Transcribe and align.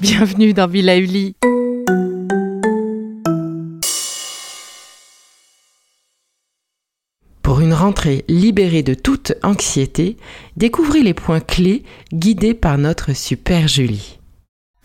Bienvenue 0.00 0.54
dans 0.54 0.66
Villa 0.66 0.96
Uli. 0.96 1.36
Pour 7.42 7.60
une 7.60 7.74
rentrée 7.74 8.24
libérée 8.26 8.82
de 8.82 8.94
toute 8.94 9.34
anxiété, 9.42 10.16
découvrez 10.56 11.02
les 11.02 11.12
points 11.12 11.40
clés 11.40 11.84
guidés 12.14 12.54
par 12.54 12.78
notre 12.78 13.12
super 13.12 13.68
Julie. 13.68 14.18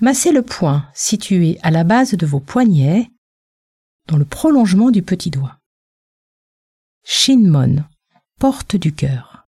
Massez 0.01 0.33
le 0.33 0.41
point 0.41 0.89
situé 0.93 1.59
à 1.63 1.71
la 1.71 1.85
base 1.85 2.15
de 2.15 2.25
vos 2.25 2.41
poignets, 2.41 3.09
dans 4.09 4.17
le 4.17 4.25
prolongement 4.25 4.91
du 4.91 5.01
petit 5.01 5.29
doigt. 5.29 5.59
Shinmon, 7.05 7.85
porte 8.37 8.75
du 8.75 8.93
cœur. 8.93 9.47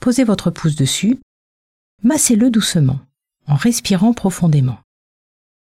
Posez 0.00 0.24
votre 0.24 0.50
pouce 0.50 0.74
dessus, 0.74 1.20
massez-le 2.02 2.50
doucement, 2.50 2.98
en 3.46 3.54
respirant 3.54 4.12
profondément. 4.12 4.80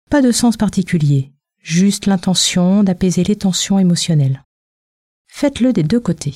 Pas 0.09 0.23
de 0.23 0.31
sens 0.31 0.57
particulier, 0.57 1.31
juste 1.61 2.07
l'intention 2.07 2.81
d'apaiser 2.81 3.23
les 3.23 3.35
tensions 3.35 3.77
émotionnelles. 3.77 4.43
Faites-le 5.27 5.71
des 5.71 5.83
deux 5.83 5.99
côtés. 5.99 6.35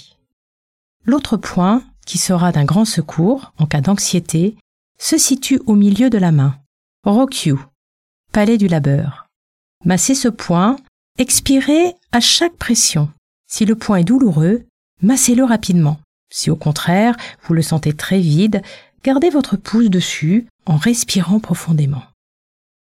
L'autre 1.06 1.38
point, 1.38 1.84
qui 2.06 2.20
sera 2.20 2.52
d'un 2.52 2.66
grand 2.66 2.86
secours 2.86 3.52
en 3.58 3.66
cas 3.66 3.82
d'anxiété, 3.82 4.56
se 5.00 5.18
situe 5.18 5.60
au 5.66 5.74
milieu 5.74 6.12
de 6.12 6.20
la 6.20 6.32
main. 6.32 6.60
Rokyu, 7.04 7.56
palais 8.32 8.60
du 8.60 8.68
labeur. 8.68 9.26
Massez 9.86 10.14
ce 10.14 10.28
point, 10.28 10.76
expirez 11.18 11.96
à 12.12 12.20
chaque 12.20 12.58
pression. 12.58 13.10
Si 13.48 13.66
le 13.66 13.74
point 13.74 13.98
est 13.98 14.04
douloureux, 14.04 14.66
massez-le 15.02 15.44
rapidement. 15.44 16.00
Si 16.32 16.52
au 16.52 16.56
contraire, 16.56 17.18
vous 17.42 17.56
le 17.56 17.64
sentez 17.64 17.94
très 17.94 18.20
vide, 18.20 18.62
gardez 19.04 19.32
votre 19.32 19.58
pouce 19.58 19.90
dessus 19.90 20.46
en 20.68 20.78
respirant 20.78 21.40
profondément. 21.40 22.04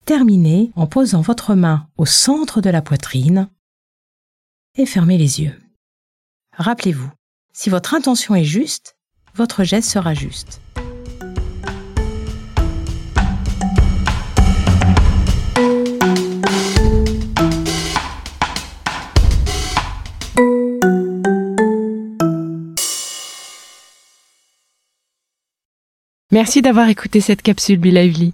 Terminez 0.06 0.69
en 0.75 0.86
posant 0.86 1.22
votre 1.22 1.56
main 1.56 1.88
au 1.96 2.06
centre 2.06 2.59
de 2.59 2.69
la 2.69 2.81
poitrine 2.81 3.47
et 4.78 4.86
fermez 4.86 5.18
les 5.18 5.40
yeux. 5.40 5.58
Rappelez-vous, 6.58 7.09
si 7.53 7.69
votre 7.69 7.94
intention 7.94 8.36
est 8.36 8.44
juste, 8.44 8.97
votre 9.34 9.63
geste 9.63 9.90
sera 9.90 10.13
juste. 10.13 10.59
Merci 26.30 26.62
d'avoir 26.62 26.90
écouté 26.90 27.22
cette 27.22 27.42
capsule 27.42 27.80
Bilauli. 27.80 28.34